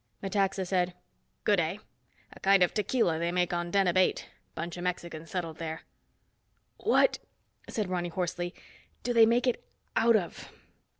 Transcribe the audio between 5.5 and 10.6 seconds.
there." "What," said Ronny hoarsely, "do they make it out of?"